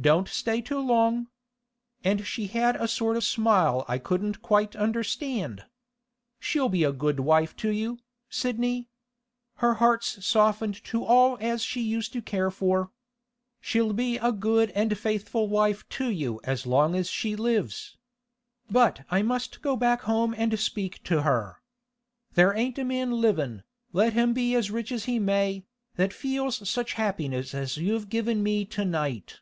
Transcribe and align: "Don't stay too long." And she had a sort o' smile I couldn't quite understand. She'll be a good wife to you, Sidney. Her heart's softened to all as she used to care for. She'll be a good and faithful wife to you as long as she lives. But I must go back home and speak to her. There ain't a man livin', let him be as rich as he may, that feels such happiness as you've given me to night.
"Don't 0.00 0.26
stay 0.26 0.60
too 0.62 0.80
long." 0.80 1.28
And 2.02 2.26
she 2.26 2.46
had 2.48 2.74
a 2.76 2.88
sort 2.88 3.14
o' 3.16 3.20
smile 3.20 3.84
I 3.86 3.98
couldn't 3.98 4.40
quite 4.42 4.74
understand. 4.74 5.66
She'll 6.40 6.70
be 6.70 6.82
a 6.82 6.90
good 6.92 7.20
wife 7.20 7.54
to 7.58 7.68
you, 7.70 7.98
Sidney. 8.30 8.88
Her 9.56 9.74
heart's 9.74 10.26
softened 10.26 10.82
to 10.84 11.04
all 11.04 11.36
as 11.42 11.62
she 11.62 11.82
used 11.82 12.12
to 12.14 12.22
care 12.22 12.50
for. 12.50 12.90
She'll 13.60 13.92
be 13.92 14.16
a 14.16 14.32
good 14.32 14.70
and 14.70 14.96
faithful 14.98 15.46
wife 15.46 15.86
to 15.90 16.10
you 16.10 16.40
as 16.42 16.66
long 16.66 16.94
as 16.96 17.08
she 17.10 17.36
lives. 17.36 17.96
But 18.70 19.04
I 19.10 19.20
must 19.22 19.60
go 19.62 19.76
back 19.76 20.02
home 20.02 20.34
and 20.36 20.58
speak 20.58 21.04
to 21.04 21.20
her. 21.22 21.60
There 22.32 22.54
ain't 22.54 22.78
a 22.78 22.84
man 22.84 23.12
livin', 23.20 23.62
let 23.92 24.14
him 24.14 24.32
be 24.32 24.54
as 24.56 24.68
rich 24.70 24.90
as 24.90 25.04
he 25.04 25.18
may, 25.20 25.64
that 25.96 26.12
feels 26.14 26.66
such 26.68 26.94
happiness 26.94 27.54
as 27.54 27.76
you've 27.76 28.08
given 28.08 28.42
me 28.42 28.64
to 28.64 28.84
night. 28.86 29.38